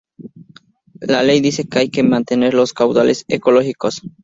[1.01, 4.01] La Ley dice que hay que mantener los caudales ecológicos